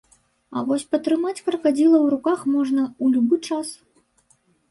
А 0.59 0.61
вось 0.69 0.85
патрымаць 0.93 1.43
кракадзіла 1.49 1.97
ў 2.01 2.07
руках 2.15 2.39
можна 2.55 2.81
ў 2.87 3.05
любы 3.19 3.35
час. 3.51 3.67